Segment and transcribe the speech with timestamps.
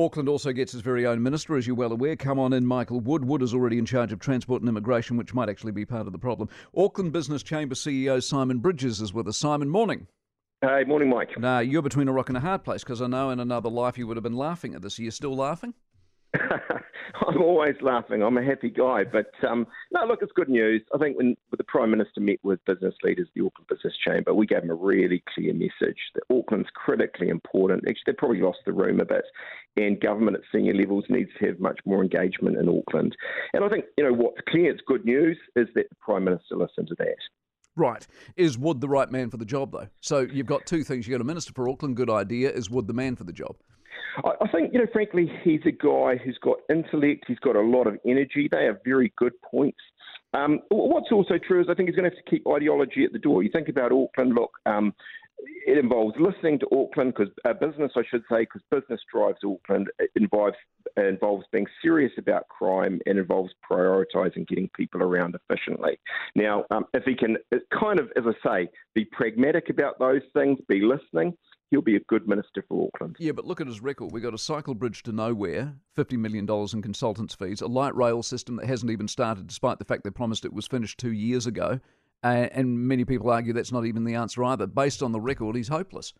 [0.00, 2.16] Auckland also gets its very own minister, as you're well aware.
[2.16, 3.24] Come on in, Michael Wood.
[3.24, 6.12] Wood is already in charge of transport and immigration, which might actually be part of
[6.12, 6.48] the problem.
[6.76, 9.36] Auckland Business Chamber CEO Simon Bridges is with us.
[9.36, 10.06] Simon, morning.
[10.62, 11.38] Hey, morning, Mike.
[11.38, 13.98] Now, you're between a rock and a hard place because I know in another life
[13.98, 14.98] you would have been laughing at this.
[14.98, 15.74] Are you still laughing?
[17.26, 18.22] I'm always laughing.
[18.22, 19.04] I'm a happy guy.
[19.04, 20.82] But um, no, look, it's good news.
[20.94, 24.46] I think when, the Prime Minister met with business leaders, the Auckland Business Chamber, we
[24.46, 27.84] gave them a really clear message that Auckland's critically important.
[27.88, 29.24] Actually, they probably lost the room a bit,
[29.76, 33.16] and government at senior levels needs to have much more engagement in Auckland.
[33.52, 36.56] And I think, you know, what's clear, it's good news, is that the Prime Minister
[36.56, 37.16] listened to that.
[37.76, 38.06] Right.
[38.36, 39.88] Is Wood the right man for the job, though?
[40.00, 41.06] So you've got two things.
[41.06, 42.50] You've got a minister for Auckland, good idea.
[42.50, 43.56] Is Wood the man for the job?
[44.24, 47.86] I think, you know, frankly, he's a guy who's got intellect, he's got a lot
[47.86, 48.48] of energy.
[48.50, 49.80] They are very good points.
[50.32, 53.12] Um, what's also true is I think he's going to have to keep ideology at
[53.12, 53.42] the door.
[53.42, 54.94] You think about Auckland, look, um,
[55.66, 59.88] it involves listening to Auckland because uh, business, I should say, because business drives Auckland.
[59.98, 60.56] It involves
[60.96, 65.98] it involves being serious about crime and involves prioritising getting people around efficiently.
[66.34, 67.36] Now, um, if he can,
[67.78, 71.36] kind of, as I say, be pragmatic about those things, be listening
[71.70, 73.16] he'll be a good minister for Auckland.
[73.18, 74.12] Yeah, but look at his record.
[74.12, 78.22] We've got a cycle bridge to nowhere, $50 million in consultants' fees, a light rail
[78.22, 81.46] system that hasn't even started, despite the fact they promised it was finished two years
[81.46, 81.80] ago.
[82.22, 84.66] Uh, and many people argue that's not even the answer either.
[84.66, 86.12] Based on the record, he's hopeless.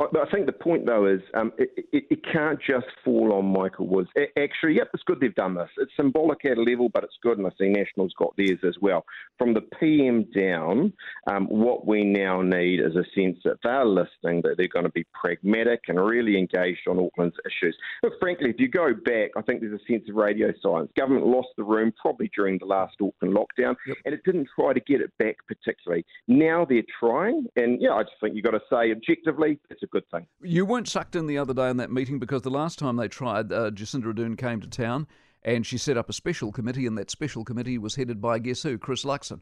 [0.00, 3.86] I think the point, though, is um, it, it, it, can't just fall on Michael
[3.86, 4.08] Woods.
[4.14, 5.68] It, actually, yep, it's good they've done this.
[5.76, 8.76] It's symbolic at a level, but it's good, and I see National's got theirs as
[8.80, 9.04] well.
[9.36, 10.94] From the PM down,
[11.30, 14.90] um, what we now need is a sense that they're listening, that they're going to
[14.90, 17.76] be pragmatic and really engaged on Auckland's issues.
[18.00, 20.90] But frankly, if you go back, I think there's a sense of radio silence.
[20.96, 23.98] Government lost the room probably during the last Auckland lockdown, yep.
[24.06, 26.06] and it didn't try to get it back particularly.
[26.26, 29.89] Now they're trying, and yeah, I just think you've got to say objectively, it's a
[29.90, 30.26] good thing.
[30.42, 33.08] You weren't sucked in the other day in that meeting because the last time they
[33.08, 35.06] tried, uh, Jacinda Ardern came to town
[35.42, 38.62] and she set up a special committee, and that special committee was headed by guess
[38.62, 38.76] who?
[38.76, 39.40] Chris Luxon.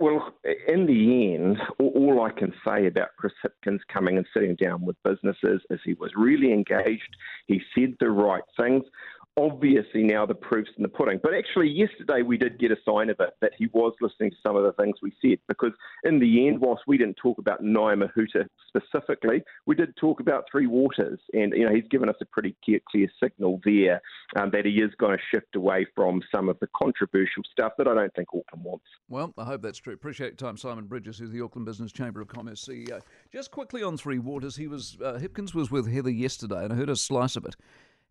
[0.00, 0.34] Well,
[0.68, 4.96] in the end, all I can say about Chris Hipkins coming and sitting down with
[5.02, 7.16] businesses is he was really engaged.
[7.46, 8.84] He said the right things
[9.36, 11.18] obviously now the proof's in the pudding.
[11.22, 14.36] But actually, yesterday we did get a sign of it that he was listening to
[14.42, 15.38] some of the things we said.
[15.48, 15.72] Because
[16.04, 20.44] in the end, whilst we didn't talk about Nanaia Mahuta specifically, we did talk about
[20.50, 24.00] Three Waters, and you know he's given us a pretty clear, clear signal there
[24.36, 27.88] um, that he is going to shift away from some of the controversial stuff that
[27.88, 28.84] I don't think Auckland wants.
[29.08, 29.94] Well, I hope that's true.
[29.94, 33.00] Appreciate time, Simon Bridges, who's the Auckland Business Chamber of Commerce CEO.
[33.32, 36.76] Just quickly on Three Waters, he was uh, Hipkins was with Heather yesterday, and I
[36.76, 37.56] heard a slice of it.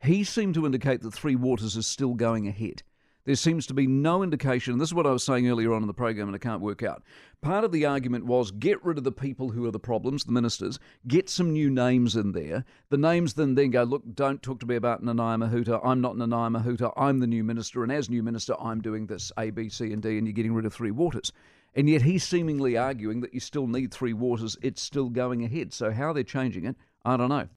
[0.03, 2.81] He seemed to indicate that Three Waters is still going ahead.
[3.23, 5.87] There seems to be no indication, this is what I was saying earlier on in
[5.87, 7.03] the program, and I can't work out.
[7.39, 10.31] Part of the argument was get rid of the people who are the problems, the
[10.31, 12.65] ministers, get some new names in there.
[12.89, 15.79] The names then then go, look, don't talk to me about Nanaia Mahuta.
[15.85, 16.91] I'm not Nanaia Mahuta.
[16.97, 20.01] I'm the new minister, and as new minister, I'm doing this A, B, C, and
[20.01, 21.31] D, and you're getting rid of Three Waters.
[21.75, 24.57] And yet he's seemingly arguing that you still need Three Waters.
[24.63, 25.73] It's still going ahead.
[25.73, 26.75] So how they're changing it,
[27.05, 27.47] I don't know.